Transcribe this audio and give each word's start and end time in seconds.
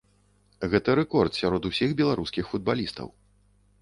Гэта 0.71 0.95
рэкорд 0.99 1.37
сярод 1.41 1.69
усіх 1.71 1.93
беларускіх 2.03 2.51
футбалістаў. 2.55 3.07